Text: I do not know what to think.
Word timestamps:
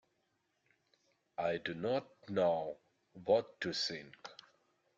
I 1.37 1.57
do 1.57 1.75
not 1.75 2.07
know 2.27 2.77
what 3.23 3.61
to 3.61 3.71
think. 3.71 4.15